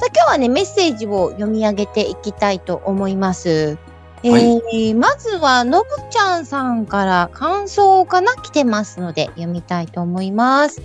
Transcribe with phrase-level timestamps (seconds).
[0.00, 3.76] さあ、今日はね、メッセージを読み上げていきたいと思います。
[4.22, 10.80] えーはいまずは、のぶちゃんさんから感想かな来てますので、読みたいと思います。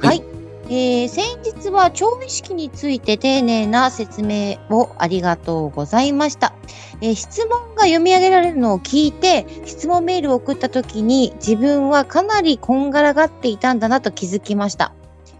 [0.00, 0.08] は。
[0.08, 0.24] はい
[0.68, 6.52] えー先日は調理式について丁寧な説明をありがとうございました。
[7.00, 14.92] えー質問が読み上げられるのを聞いて、質問メールを送った時に自分はかなりこんがらがっていたんだなと気づきました。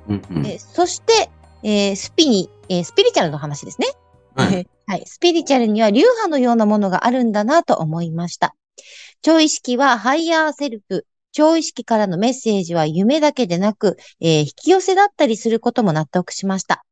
[0.08, 1.28] うんうんえーそして、
[1.64, 3.88] えースピに、えースピリチュアルの話ですね。
[4.34, 5.02] はい はい。
[5.06, 8.54] スピリチュアルには流派のようなものがあるんだなと思いました。
[9.22, 11.06] 超意識はハイヤーセルフ。
[11.32, 16.84] 超意識からのメッセージは夢だけでなく、えー引き寄せだったりすることも納得しました。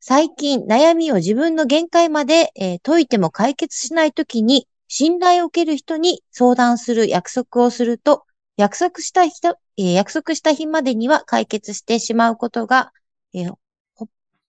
[0.00, 8.24] 最近、悩みを自分の限界まで、えー解いても解決しないときに、信頼を置ける人に相談する約束をすると、
[8.56, 12.92] 約束した人、えー約束した日までには解決してしまうことが、
[13.34, 13.54] えー、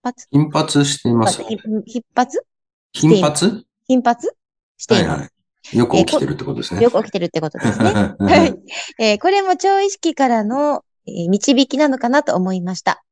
[0.06, 0.28] 発？
[0.32, 1.42] 頻発しています。
[1.44, 2.46] ひ頻発？
[2.94, 3.66] 頻発？
[3.88, 4.36] 頻発？
[4.78, 5.10] しています。
[5.10, 5.78] はいはい。
[5.78, 6.82] よく起きてるってことですね。
[6.82, 7.86] よく起きてるってことですね。
[7.92, 8.16] は。
[8.20, 8.56] はい
[9.00, 13.04] えーこれも超意識からの、えー導きなのかなと思いました。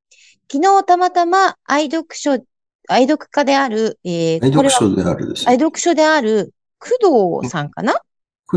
[0.52, 2.38] 昨日たまたま愛読書、
[2.88, 5.64] 愛読家である、えー愛読書であるです愛ね。
[5.64, 7.96] 読書である工藤さんかな？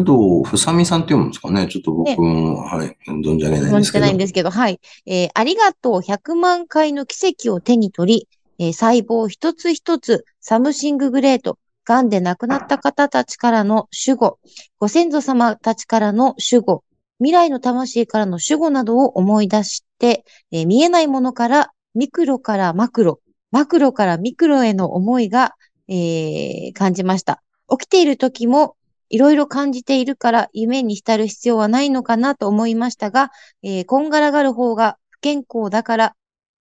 [0.04, 1.66] 工藤ふさみさんって読むんですかね？
[1.68, 4.04] ちょっと僕も、はい、存じ上げないんですけど。
[4.04, 4.78] ないんですけど、はい。
[5.06, 14.38] えーありがとう100万回の奇跡を手に取り、えー細胞一つ一つ、サムシンググレート、癌で亡くなった方たちからの守護、
[14.78, 16.84] ご先祖様たちからの守護、
[17.18, 23.20] 未来の魂からの守護などを思い出して、えー見えないものからミクロからマクロ、
[23.50, 25.54] マクロからミクロへの思いが、
[25.88, 27.42] えー感じました。
[27.70, 28.76] 起きている時も
[29.08, 33.30] いろいろ感じているから夢に浸る必要はないのかなと思いましたが、
[33.62, 36.16] えーこんがらがる方が不健康だから、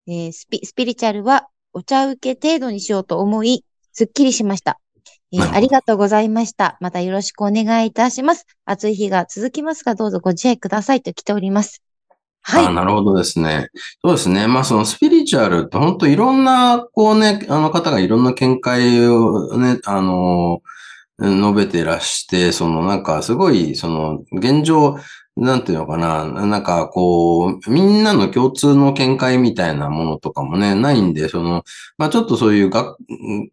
[0.08, 4.80] えースピ、スピリチュアルはお茶受け程度にしようと思い、すっきりしました。
[5.34, 6.78] えーありがとうございました。
[6.80, 8.46] またよろしくお願いいたします。
[8.66, 11.82] 暑い日が続きますが、どうぞご自愛くださいと来ております。
[12.42, 12.66] はい。
[12.66, 13.70] あなるほどですね。
[14.04, 14.48] そうですね。
[14.48, 20.62] まあそのスピリチュアルって本当いろんな、こうね、あの方がいろんな見解をね、あの、
[21.22, 24.98] 述べてらして、そのなんかすごい、その現状、
[25.38, 31.64] なんていうのかな、なんかこう、みんなの共通の見解みたいなものとかもね、ないんで、その、
[31.98, 32.98] まあちょっとそういう学、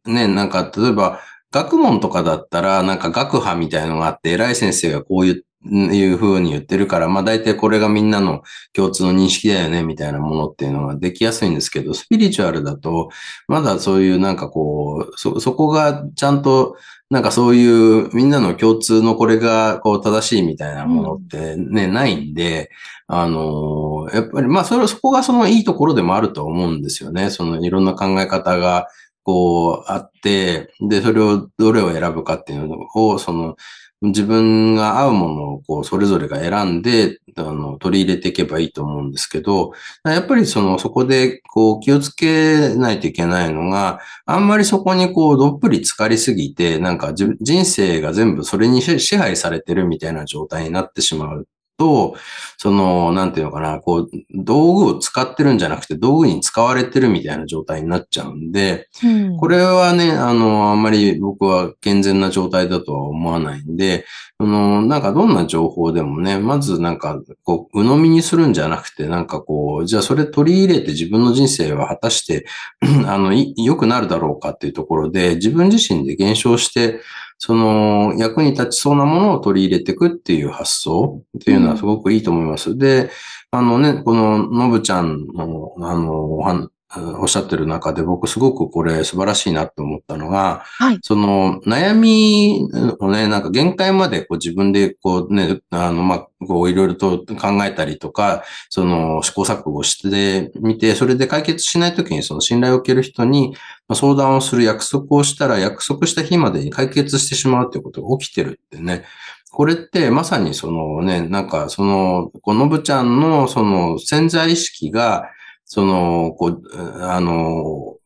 [0.07, 8.43] ね、なんか例えば、学問とかだったら、なんか学派みたいのがあって、偉い先生がこういう、いう風に言ってるから、まあ大体これがみんなの
[8.73, 13.11] 共通の認識だよね、みたいなものっていうのができやすいんですけど、スピリチュアルだと、
[13.49, 16.77] まだそういうなんかこう、そ、そこがちゃんと、
[17.13, 22.71] なんかそういうみんなの共通のこれがこう正しいみたいなものってね、ないんで、
[23.07, 27.29] あのやっぱりまあそれ、そこがそのいいところでもあると思うんですよね。
[27.29, 28.89] そのいろんな考え方が
[29.25, 33.57] こうあって、で、それをどれを選ぶかっていうのを、その
[34.03, 39.73] 自分が合うものをこうそれぞれが選んで、あの、取り入れていけばいいと思うんですけど、
[40.05, 52.15] やっぱりその、そこでこう気をつけないといけないのが、あんまりそこにこうどっぷり浸かりすぎて、なんか人生が全部それに支配されてるみたいな状態になってしまうと、
[52.57, 59.37] その、なんていうのかな、こう、道具を使ってるんじゃなくて道具に使われてるみたいな状態になっちゃうんで、うん。
[59.37, 64.05] これはね、あの、あんまり僕は健全な状態だとは思わないんで、
[64.39, 72.47] あの、なんかどんな情報でもね、まずなんか、こう、鵜呑みにするんじゃなくて、なんかこう、じゃあそれ取り入れて自分の人生は果たして、
[73.07, 77.01] あの、い良くなるだろうかっていうところで、自分自身で検証して、
[77.39, 82.77] その、役に立ちそうなものを取り入れていくっていう発想っていうのはすごくいいと思います。
[82.77, 83.11] で、
[83.51, 92.69] あのね、この、のぶちゃんの、あの、おっしゃってる中で僕すごくこれ素晴らしいなと思ったのが、はいその悩み
[92.99, 103.55] をね、なんか限界までこう自分でこうね、あの、まあ、こういろいろと考えたりとか、その試行錯誤してみて、それで解決しないときにその信頼を受ける人に
[103.89, 109.05] まあ相談をする約束をしたら約束した日までに解決してしまうということが起きてるってね。
[109.51, 115.27] これってまさにそのね、なんかその、このぶちゃんのその潜在意識が、
[115.73, 116.63] その、こう、
[117.03, 117.97] あの、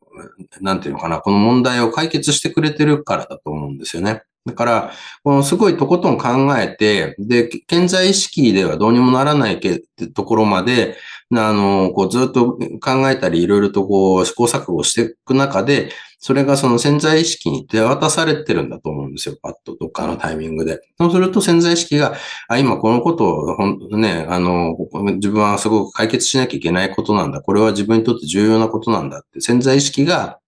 [0.61, 4.23] なんていうのかな、この問題を解決してくれてるからだと思うんですよね。
[4.47, 4.93] だから、
[5.25, 6.29] このすごいとことん考
[6.61, 9.83] えて、で、健在意識ではどうにもならないけ
[10.15, 10.97] ところまで、
[11.33, 19.37] あの、こうずっと考えたり、いろいろとこう試行錯誤していく中で、それがその潜在意識に手渡されてるんだと思うんですよ。
[19.43, 20.81] パッとどっかのタイミングで。
[20.99, 22.15] そうすると潜在意識が、
[22.49, 24.75] あ、今このことを、ほんね、あの、
[25.17, 27.43] 自分はすごく解決しなきゃいけないことなんだ。
[27.43, 30.39] これは自分にとって重要なことなんだって潜在意識が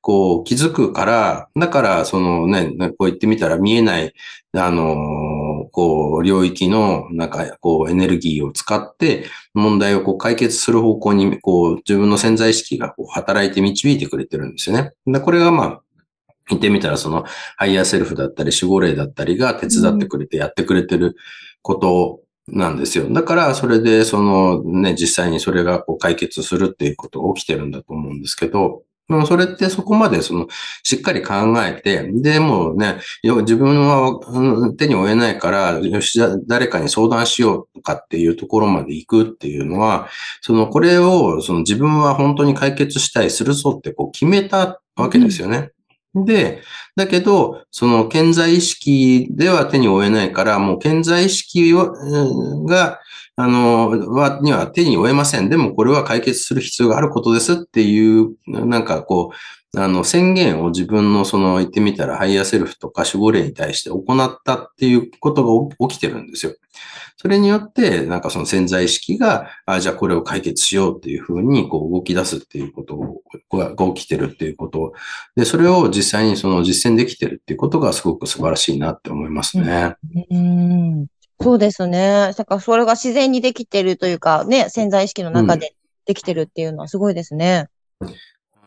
[0.00, 4.14] こう気づくから、だからそのね、こう言ってみたら見えない、
[4.54, 4.96] あの、
[5.76, 14.92] こう領域のなんかこうエネルギーを使って問題をこう解決する方向にこう自分の潜在意識がこう働いて導いてくれてるんですよね。
[15.06, 15.82] でこれがまあ
[16.48, 17.24] 言ってみたら、その、
[17.56, 21.16] ハイヤーセルフだったり、守護霊だったりが手伝ってくれて、やってくれてる
[21.60, 23.12] ことなんですよ。
[23.12, 28.84] だから、それで、そのね、実際にそれがこう解決するっていうことが起きてるんだと思うんですけど、
[29.26, 30.48] それってそこまでその、
[30.82, 36.18] しっかり考えて、で、もうね、自分は手に負えないから、よし、
[36.48, 40.08] 誰かに相談しようとかっていうところまで行くっていうのは、
[40.40, 45.70] その、これを、その自分は本当に解決したいするぞってこう決めたわけですよね。
[46.24, 46.62] で、
[46.96, 53.00] だけど、その健在意識では手に負えないから、もう健在意識が、
[53.36, 55.50] あの、は、には手に負えません。
[55.50, 59.36] でもこれは解決する必要があることですっていう、なんかこう、
[59.76, 66.54] あの、宣言を自分のその言ってみたらハイヤーセルフとか守護霊に対して行ったっていうことが起きてるんですよ。
[67.18, 73.22] それによって、なんかその潜在意識が、あじゃあこれを解決しようっていうふうにこう動き出すっていうこと
[73.56, 74.94] が起きてるっていうこと。
[75.34, 79.94] で、それを実際にその実践できてるっていうことがすごく素晴らしいなって思いますね。
[80.30, 81.06] うん、
[81.40, 82.32] そうですね。
[82.36, 85.74] だからそれが自然にできてるというか、ね、潜在意識の中で
[86.06, 87.68] できてるっていうのはすごいですね。
[88.00, 88.08] うん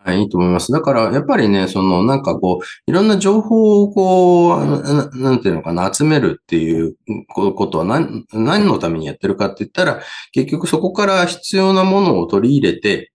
[0.04, 0.72] はい、いいと思います。
[0.72, 6.96] だから、やっぱりね、その、なんかこう、いろんな情報をこう、ななんていうのかな、集めるっていう
[7.28, 10.02] ことは何、何のためにやってるかって言ったら、
[10.32, 13.12] 結局そこから必要なものを取り入れて、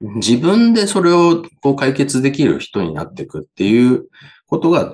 [0.00, 4.06] 自分でそれをこう解決できる人になっていくっていう
[4.46, 4.92] ことが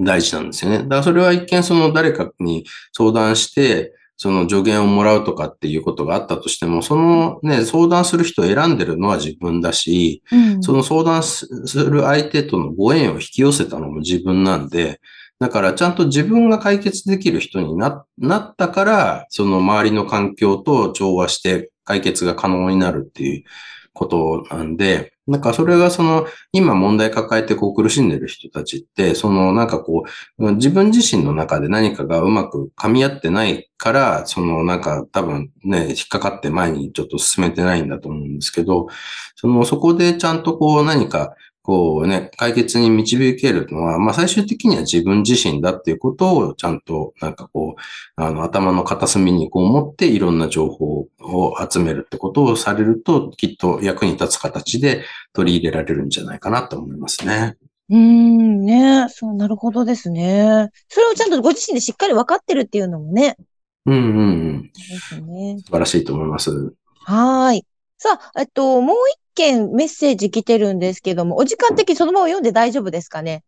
[0.00, 0.78] 大事なんですよね。
[0.78, 11.46] だからそれは一見その誰かに相談して、その助言をもらうとかっていうことがあったとしても、そのね、相談する人を選んでるのは自分だし、うん、その相談す
[11.78, 15.00] る相手とのご縁を引き寄せたのも自分なんで、
[15.38, 23.44] だからちゃんと自分が解決できる人にななったから、その周りの環境と調和して解決が可能になるっていう
[23.92, 30.04] ことなんで、なんかそれがその、今問題抱えてこう苦しんでる人たちって、そのなんかこ
[30.38, 38.88] う、自分自身の中で何かがうまく噛み合ってないから、そのなんか多分ね、引っかかって前にちょっと進めてないんだと思うんですけど、
[39.36, 41.34] そのそこでちゃんとこう何か
[41.68, 47.82] こうね、解決に導けるのは、まあ最終的には自分自身だっていうことをちゃんとなんかこう、
[48.16, 55.04] あの頭の片隅にこう持っていろんな情報を集めるってことをされると、きっと役に立つ形で
[55.34, 57.58] 取り入れられるんじゃないかなと思いますね。
[57.90, 60.70] うん、ねそう、なるほどですね。
[60.88, 63.36] それをちゃんとご自身でしっかり分かってるっていうのもね。
[63.84, 64.22] うんうんう
[64.52, 64.62] ん。
[64.62, 64.70] で
[65.02, 65.58] すね。
[65.58, 66.72] 素晴らしいと思います。
[67.04, 67.66] はい。
[67.98, 73.44] さあ、えっと、もう一件メッセージ来てるんですけども、お時間的にそのまま読んで大丈夫ですかね？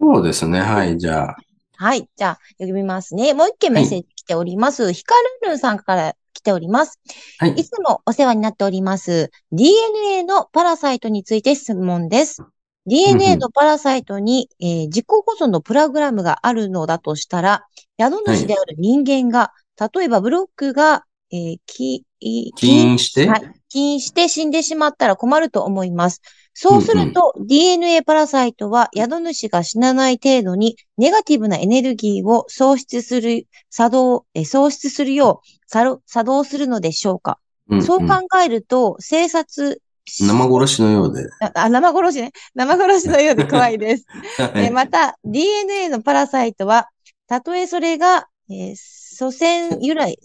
[0.00, 0.60] そうですね。
[0.60, 1.36] はい、じゃあ。
[1.76, 3.34] はい、じゃあ、読みますね。
[3.34, 4.82] もう一件メッセージ来ております。
[4.84, 7.00] はい、ヒカルルンさんから来ております。
[7.38, 7.52] はい。
[7.52, 9.30] いつもお世話になっております。
[9.52, 12.42] DNA のパラサイトについて質問です。
[12.86, 17.64] DNA のパラサイトに、えー、自己保存のプログラムがあるのだとしたら、
[18.00, 23.28] 宿主である人間が、はい、例えばブロックが、えー、き、起因して？
[23.28, 23.52] はい。
[23.72, 26.20] 起因して死んでしまったら困ると思います。
[26.52, 37.38] そうすると、DNA パラサイトは宿主が死なない程度にネガティブなエネルギーを喪失する、作動、え喪失するよう作動するのでしょうか、
[37.70, 41.26] うんうん、そう考えると、生殺生殺しのようで。
[41.54, 42.32] あ、生殺しね。
[42.54, 44.04] 生殺しのようで怖いです。
[44.36, 46.88] はい、えまた、DNA のパラサイトは、
[47.26, 50.18] たとえそれが、えー、祖先由来、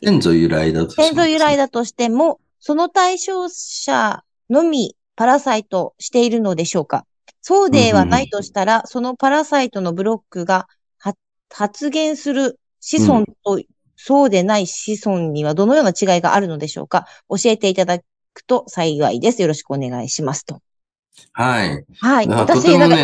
[0.00, 7.04] 先祖由来だと先祖由来だとしても、その対象者のみパラサイトしているのでしょうか？
[7.42, 10.66] そうではないとしたら、そのパラサイトのブロックが
[11.52, 13.60] 発現する子孫と、
[13.96, 17.06] そうでない子孫にはどのような違いがあるのでしょうか？
[17.28, 19.42] 教えていただくと幸いです。
[19.42, 20.62] よろしくお願いしますと。
[21.32, 21.84] はい。
[22.00, 22.28] はい。
[22.28, 22.96] 私、なんか、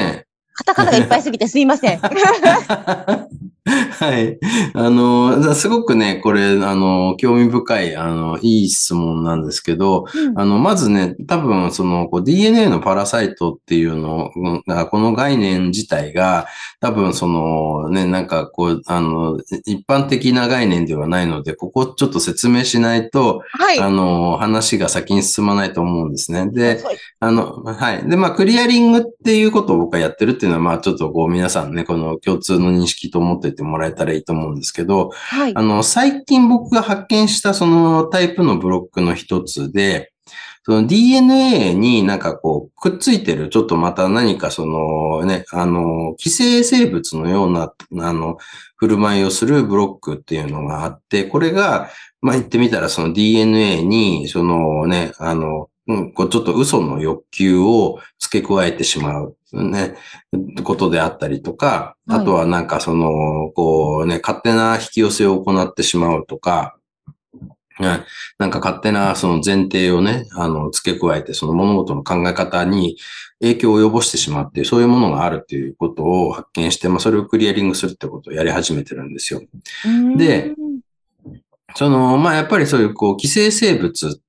[0.55, 2.01] カタカナがいっぱいすぎてすいません。
[3.99, 4.39] はい。
[4.75, 14.31] あの、すごくね、これ、あの、興味深い、あの、いい質問なんですけど、うんあの、まずね、多分、その、こう DNA のパラサイトっていうの
[14.67, 16.47] が、この概念自体が、
[16.81, 23.79] 多分、その、ね、なんか、こう、あの、一般的な概念ではないので、ここちょっと説明しないと、はい。
[23.79, 26.49] あの、話が先に進まないと思うんですね。
[26.51, 28.09] で、はいあの、はい。
[28.09, 35.63] で、まあ、クリアリングっていうことを僕はやってるっていうのは、まあ、ちょっとこう、皆さんね、この共通の認識と思っておいてもらえたらいいと思うんですけど、はいあ。
[35.63, 40.13] の、最近僕が発見したそのタイプのブロックの一つで、
[40.63, 48.37] その DNA になんかこう、くっついてる、ちょっとまた何かそのね、あの、寄生生物のような、あの、
[48.77, 51.91] 振る舞いをするブロックっていうのがあって、これが、
[52.23, 59.97] まあ、言ってみたらその DNA に、そのね、あの、うん、こうちょっと嘘の欲求を付け加えてしまう、ね、
[60.63, 66.77] ことであったりとか、はいあとはなんかその、こうね、勝手な引き寄せを行ってしまうとか、
[67.75, 68.05] はい
[68.39, 72.97] なんか勝手なその前提をね、あの、付け加えて、その物事の考え方に
[73.41, 79.43] 影響を及ぼしてしまうってそういうものがあるっていうことを発見して、まあ、それをクリアリングするってことをやり始めてるんですよ。
[80.17, 80.81] でうん
[81.75, 84.21] その、まあ、やっぱりそういう、こう、寄生生物って、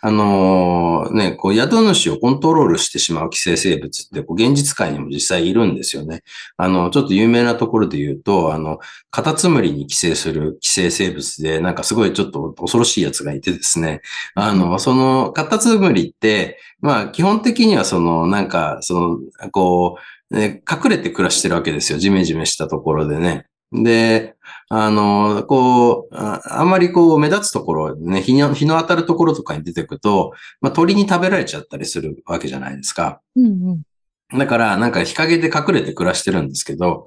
[0.00, 6.22] あのね、こう、宿主をコントロールしてしまう寄生生物って、こう、現実界にも実際いるんですよね。
[6.56, 8.78] あの、ちょっと有名なところで言うと、あの、
[9.10, 14.00] カタツムリに寄生する寄生生物で、なんかすごいちょっと恐ろしいやつがいてですね、
[14.34, 20.00] あの、その、カタツムリって、まあ、基本的にはその、なんか、その、こう、
[20.34, 21.98] ね隠れて暮らしてるわけですよ。
[21.98, 23.46] ジメジメしたところでね。
[23.72, 24.33] で、
[24.68, 33.20] あの、こう、ああんまりこう目立つところ、ね、日の、日の当たるところとかに出てくと、まあ鳥に食べられちゃったりするわけじゃないですか。
[33.36, 34.38] うんうん。
[34.38, 37.06] だから、なんか日陰で隠れて暮らしてるんですけど、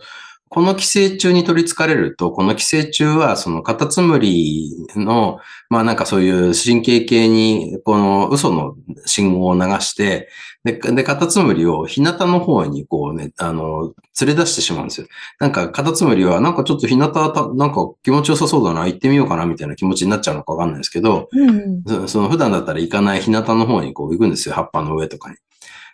[0.49, 5.39] この寄生虫に取り憑かれると、この寄生虫は、そのカタツムリの、
[5.69, 8.75] まあなんかそういう神経系に、この嘘の
[9.05, 10.29] 信号を流して、
[10.63, 15.07] で、で、カタツムリを日向の方にこうね、あの、連れ出してしまうんですよ。
[15.39, 25.37] なんかカタツムリは、なんかちょっと日向た、なんか気持ちよさそうだな、行ってみようかな、みたいな気持ちになっちゃうのかわかんないですけど、うんその普段だったら行かない日向の方にこう行くんですよ、葉っぱの上とかに。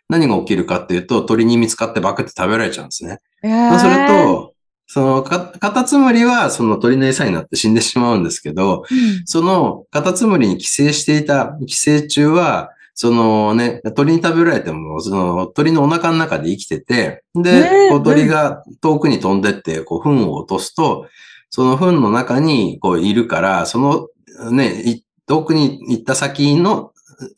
[0.10, 3.20] 何が起きるかっていうと、鳥に見つかってバクって食べられちゃうんですね。
[3.42, 4.54] そうすると、
[4.88, 21.08] そのか、カタツムリはその鳥の餌になって死んでしまうんですけど、うんそのカタツムリに寄生していた寄生虫は、そのね、鳥に食べられても、その鳥のお腹の中で生きてて、ねで、えこう鳥が遠くに飛んでって、こう、糞を落とすと、
[21.50, 24.10] その糞の中にこういるから、その
[24.52, 26.93] ね、い遠くに行った先の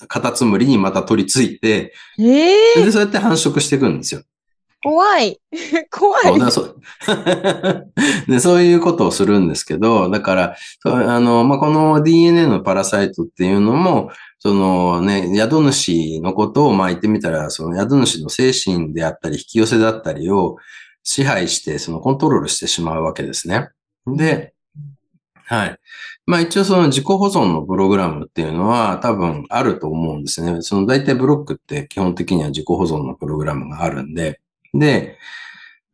[0.07, 4.21] カタツムリにまた取り付いて、ええで、そうやって繁殖していくんですよ。
[4.85, 5.39] 怖い。
[5.89, 6.39] 怖い。
[6.39, 6.81] だそう
[8.31, 20.57] でそういうことをするんですけど、だから、あの、まあ、この DNA のパラサイトっていうのも、そのね、宿主のことを、まあ、言ってみたら、その宿主の精神であったり、引き寄せだったりを
[21.03, 23.69] 支配して、そのコントロールしてしまうわけですね。
[24.05, 24.53] で、
[25.45, 25.79] はい。
[26.27, 30.61] まあ一応その自己保存のプログラムっていうのは多分あると思うんですね。
[30.61, 34.39] その大体ブロックって基本的には自己保存のプログラムがあるんで。
[34.73, 35.17] で、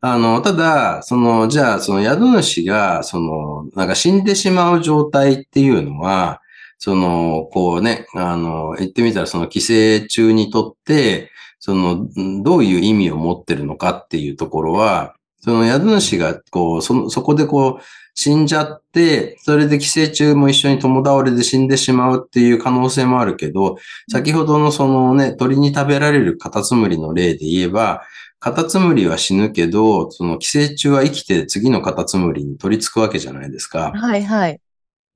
[0.00, 6.40] あの、ただ、その、じゃあその宿主が、その、なんか死んでしまう状態っていうのは、
[6.78, 12.08] その、こうね、あの、言ってみたらその寄生虫にとって、その、
[12.42, 17.82] どういう意味を持ってるのかっていうところは、その宿主が、こう、その、そこでこう、
[18.14, 23.76] 死んじゃって、それで寄生虫も一緒に共倒れで死んでしまうっていう可能性もあるけど、
[24.10, 28.02] 先ほどのそのね、鳥に食べられるカタツムリの例で言えば、
[28.38, 33.92] カタツムリは死ぬけど、その寄生虫は生きて次のカタツムリに取り付くわけじゃないですか。
[33.94, 34.60] はいはい。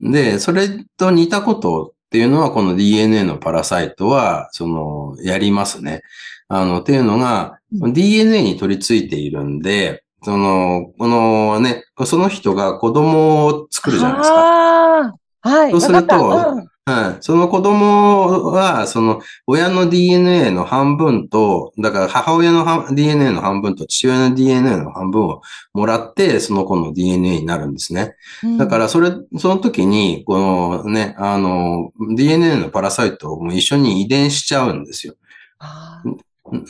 [0.01, 6.03] で、それと似たことっていうのは、この DNA のパラサイトは、その、やりますね。
[6.49, 15.15] あの、っていうのが、う DNA に取り付いているんで、その、このね、その人が子供を作るじゃないですか。
[15.43, 15.71] はい。
[15.71, 17.19] そうするとうんはい。
[17.21, 25.43] その子供は、その、親の DNA の半分と、だから母親の半 DNA の半分と父親の DNA の半分を
[25.75, 28.15] もらって、その子の DNA になるんですね。
[28.45, 35.15] うんだから、それ、その時に、このね、あの、DNA のパラサイトも一緒に遺伝しちゃうんですよ。
[35.59, 36.05] あ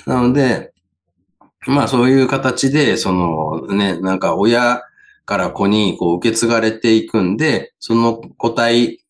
[0.07, 0.73] なので、
[1.67, 4.83] まあそういう形で、そのね、なんか親
[5.25, 9.01] から子にこう受け継がれていくんで、その個体、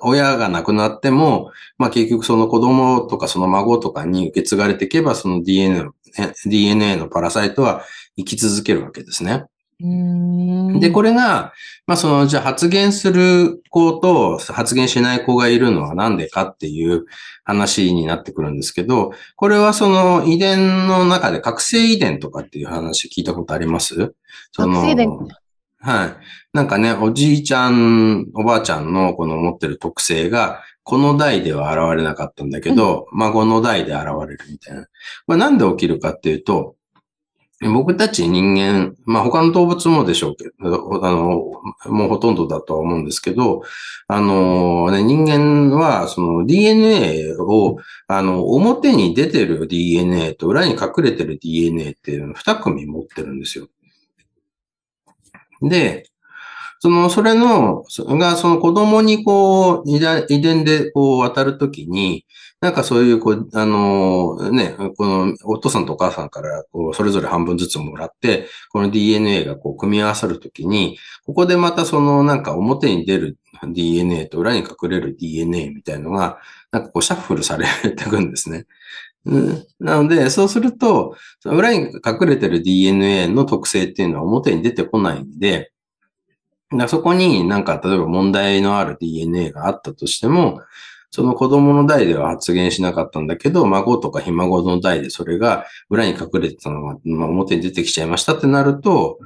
[0.00, 5.90] 親が亡くなっても、まあ結局その子供とかその孫とかに受け継がれていけば、その DNA、
[6.46, 7.84] DNA のパラサイトは
[8.16, 9.44] 生き続けるわけですね。
[10.78, 11.52] で、これが、
[11.86, 17.06] まあその、じゃあ発言する子と発言しない子がいるのはなんでかっていう
[17.44, 24.14] 話になってくるんですけど、これはその遺伝の中で覚醒遺伝とかっていう話聞いたことあります？
[24.52, 25.10] その覚醒遺伝
[25.78, 26.16] はい。
[26.52, 34.84] なんかね、おじいちゃん、おばあちゃんのこの持ってる特性が、この代では現れなかったんだけど、うん、孫の代で現れるみたいな。
[35.26, 36.76] これなんで起きるかっていうと、
[37.68, 41.52] 僕たち人間、まあ他の動物もでしょうけど、あの、
[41.92, 43.62] もうほとんどだとは思うんですけど、
[44.08, 47.78] あの、ね、人間はその DNA を、
[48.08, 53.68] あの、表に出てる DNA と裏に隠れてる DNA っていうのを2組持ってるんですよ。
[55.62, 56.11] で、
[56.82, 57.84] その、それの、
[58.18, 62.26] が、その子供にこう、遺伝でこう渡るときに、
[62.60, 73.38] なんかそういう、こう、あの、ね、このお父さんとお母さんからこうそれぞれ半分ずつもらって、この DNA がこう組み合わさるときに、ここでまたそのなんか表に出る
[73.72, 76.38] DNA と裏に隠れる DNA みたいのが、
[76.72, 78.66] なんかこうシャッフルされていくんですね。
[79.78, 85.71] なので、そうすると、裏に隠れてる DNA の特性っていうのは表に出てこないんで、
[86.74, 90.60] だそこになんか例えば問題のある DNA があったとしても、
[91.10, 99.18] その子供の代では発言しなかったんだけど、孫とかひ孫の代でそれが裏に隠れてたのが、まあ、表に出てきちゃいましたってなると、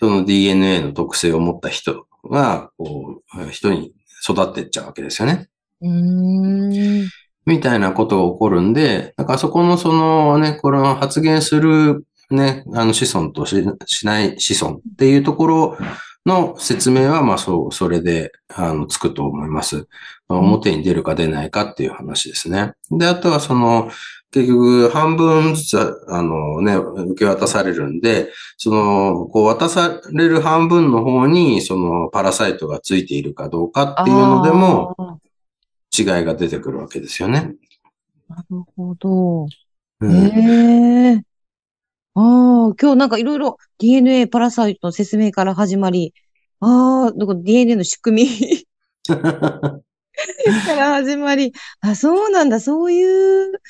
[0.00, 3.92] その DNA の特性を持った人が、こう、人に
[4.26, 5.48] 育っていっちゃうわけですよね。
[5.82, 7.08] うん
[7.46, 15.78] みたいなことが起こるんで、だからそこのそのね、この発言するね、あの子孫としない子孫っていうところ
[16.26, 19.88] の説明は、まあそう、それで、あの、つくと思います。
[20.28, 22.72] 表に出るか出ないかっていう話ですね。
[22.90, 23.90] で、あとはその、
[24.30, 35.20] 結局、半分ずつ、あのね、受け渡されるんで、その、こう渡される半分の方に、その、パラサイトがついているかどうかっていうのでも、
[35.96, 37.54] 違いが出てくるわけですよね。
[38.28, 39.46] なるほど。
[40.00, 41.33] うん、ええー
[42.14, 42.20] あ
[42.70, 46.14] あ、今日なんかいろいろ DNA パラサイトの説明から始まり、
[46.60, 48.64] ああ、どこ DNA の仕組み
[49.06, 49.82] か
[50.76, 53.60] ら始まり、あ、そうなんだ、そういう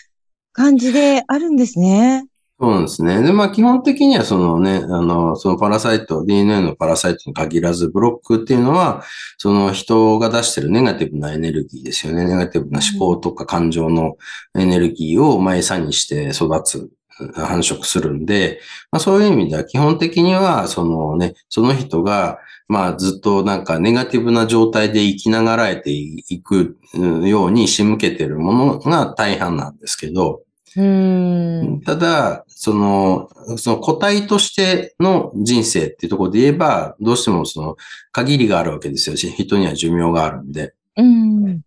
[0.53, 2.27] 感じであるんですね。
[2.61, 3.23] そうなんですね。
[3.23, 9.03] で、まあ基本的にはそのね、あの、そのパラサイト、DNA のパラサイトに限らず、ブロックっていうのは、
[9.39, 12.25] その人が出してるネガティブなエネルギーですよね。
[12.25, 14.17] ネガティブな思考とか感情の
[14.55, 16.91] エネルギーを、まあ、餌にして育つ
[17.35, 30.43] 繁殖するんで、まあそういう意味では基本的には、そのね、その人が、まあずっとなんかネガティブな状態で生きながらえていくように仕向けてるものが大半なんですけど、
[30.77, 31.83] うん。
[31.85, 37.77] ただ、その、その個体としての人生っていうところで言えば、どうしてもその
[38.11, 39.17] 限りがあるわけですよ。
[39.17, 40.75] し、人には寿命があるんで。
[40.97, 41.61] うん。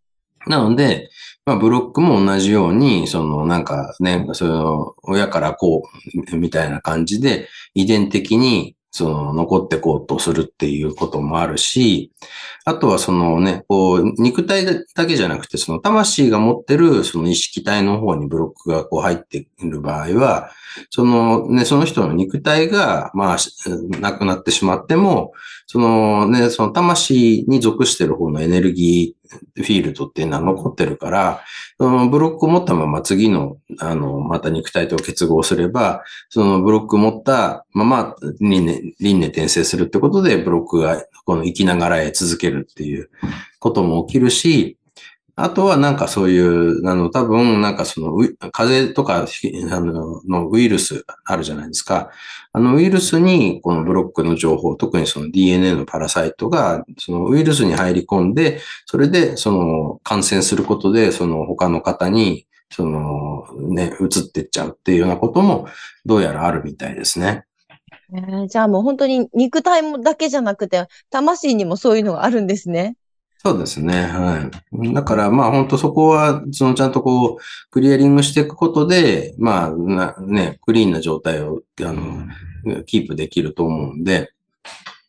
[0.45, 1.09] なので、
[1.47, 5.83] まあ、ブロックも同じように、その、なんかね、その、親からこ
[6.33, 12.11] う、みたいな感じで、遺伝的に、その、残ってこうとするっていうこともあるし、
[12.65, 20.51] あとはそのね、こう、肉体だけじゃなくて、その魂が持ってる、その意識体の方にブロックがこう入っている場合は、
[20.89, 23.37] そのね、その人の肉体が、まあ、
[24.01, 25.31] なくなってしまっても、
[25.65, 29.16] そのね、その魂に属してる方のエネルギー
[29.55, 31.41] フィールドっていうのは残ってるから、
[31.77, 43.09] そのブロックを持ったまま次の、あの、また肉体と結合すれば、そのブロックを持ったまま輪廻、輪廻転生するってことで、ブロックがこの生きながらへ続けるっていう
[43.59, 44.77] ことも起きるし、
[45.39, 48.11] あとはなんかそういう、あの、多分なんかその、
[48.51, 49.23] 風邪とか、
[49.71, 52.09] あの、のウイルスあるじゃないですか。
[52.57, 65.67] あのウイルスにこのブロックの情報、特にその DNA のパラサイトが、そのウイルスに入り込んで、それでその感染することで、その他の方に、そのね、移ってっちゃうっていうようなことも、
[66.03, 67.45] どうやらあるみたいですね。
[68.11, 72.95] えー、じゃあもう本当に肉体もだけじゃなくて、魂にもそういうのがあるんですね。
[73.39, 74.03] そうですね。
[74.03, 74.93] はい。
[74.93, 82.25] だから、まあ本当そこは、そのちゃんとこう、クリアリングしていくことで、まあ、なね、クリーンな状態を、あの、
[82.85, 84.31] キープできると思うんで。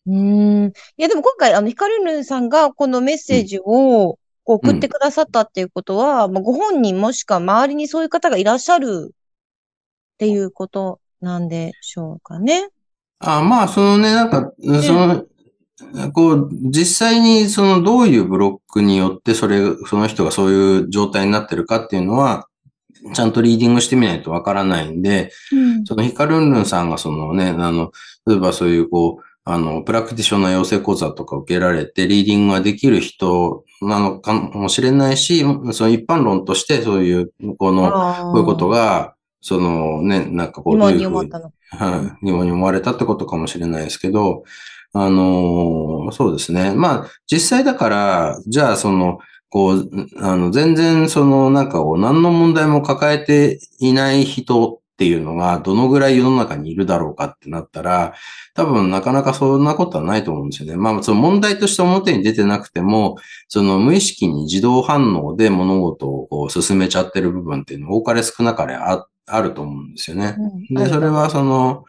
[0.06, 0.66] うん。
[0.96, 12.68] いや、でも今回、あの、ヒカルルンさんがこのメッセージを送ってくださったっていうことは、うん、まあ、ご本人もしくは周りにそういう方がいらっしゃるっていうことなんでしょうかね。
[13.20, 15.24] あまあ、そのね、なんか、その、
[16.12, 22.48] こう、実際にそのどういうブロックによってそれ、その人がそういう状態になってるかっていうのは、
[23.14, 27.92] ちゃんとリーディングしてみないとわからないんで、うん、そのヒカルンルンさんがそのね、あの、
[28.26, 35.40] 例えばそういうこう、あの、プラクティションの養成講座とか受けられて、リーディングができる人なのかもしれないし、
[35.72, 41.52] その一般論としてそういう、この、こういうことが、そのね、なんかこう、疑問に思ったの。
[41.70, 44.44] はい、疑問に思われたってことかもしれないですけど、
[44.92, 46.74] あのそうですね。
[46.74, 49.18] まあ、実際だから、じゃあその、
[49.50, 58.14] こう、あの、全然その、なんかこう、何の問題も抱えていない人っていうのが、どのぐらい世の中にいるだろうかってなったら、
[58.54, 60.76] 多分なかなかそんなことはないと思うんですよね。
[60.76, 63.16] まあ、その問題として表に出てなくても、
[63.48, 70.36] その無意識に自動反応で物事をこう進めちゃってる部分っていうのは多かれ少なかれああると思うんですよね。
[70.70, 71.84] うん、で、それはその、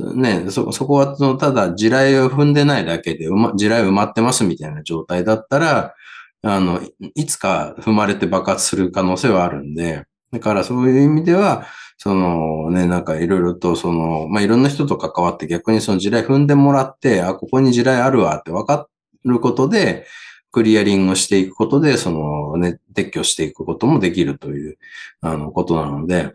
[0.00, 3.26] ね、そ、そこは、その、ただ地雷を踏んでないだけで、
[3.56, 5.94] 地雷埋まってますみたいな状態だったら、
[6.42, 6.80] あの、
[7.14, 11.66] いつか踏まれて爆発する可能性はあるんで、だからそういう意味では、
[11.98, 18.88] そのね、なんかいろいろとその、まあ、いろんな人と関わって逆にその地雷踏んでもらって、あ、ここに地雷あるわって分か
[19.24, 20.06] ることで、
[20.50, 24.78] クリアリングしていくことで、そのね、撤去していくこともできるという、
[25.20, 26.34] あの、ことなので、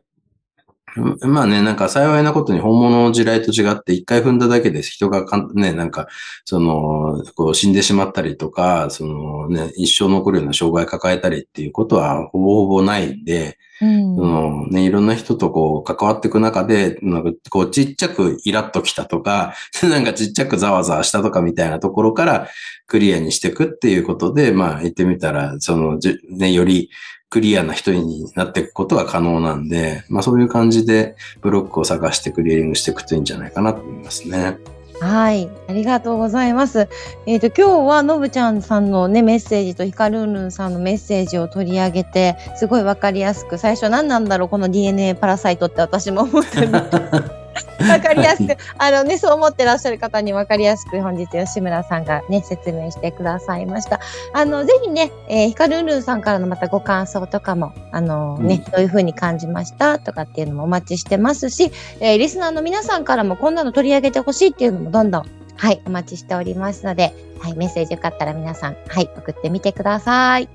[1.22, 6.08] まあね、なんか幸いなことに本物の地雷と違って一回踏んだだけで人がかんね、なんか、
[6.46, 22.48] その、こう死んでしまったりとか、そのね、一生残るような障害抱えたりっていうことはほぼほぼないんで、うん、そのね、いろんな人とこう関わっていく中で、なんかこうちっちゃくイラッときたとか、 なんかちっちゃくざわざわしたとかみたいなところから
[22.88, 26.90] クリアにしていくっていうことで、まあ言ってみたら、その、ね、より
[27.30, 34.58] クリアな人になっていくことが可能なんで、まあそういう感じでブロックを探してクリアリングしていくといいんじゃないかなと思いますね。
[35.00, 35.50] はい。
[35.68, 36.90] ありがとうございます。
[37.28, 46.70] えっ、ー、と、今日はのぶちゃんさんのね、メッセージとヒカルンルンさんのメッセージを取り上げて、すごいわかりやすく、最初何なんだろう、この DNA パラサイトって私も思ってる。
[47.90, 54.00] わかりやすく、あのね、そう思ってらっしゃる方にわかりやすく本日吉村さんがね、説明してくださいました。
[54.34, 65.24] あの、ぜひね、えー、ヒカルンルンさんからのまたご感想とかも、あのね、うん、どういうふうに感じましたとかっていうのもお待ちしてますし、えー、リスナーの皆さんからもこんなの取り上げてほしいっていうのもどんどん、
[65.56, 70.50] はい、お待ちしておりますので、はい、メッセージよかったら皆さん、はい、送ってみてください。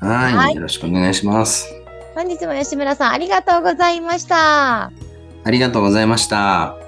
[0.00, 1.72] はい、はい、よろしくお願いします。
[2.14, 4.92] 本日も吉村さんありがとうございました。
[5.44, 6.81] ありがとうございました。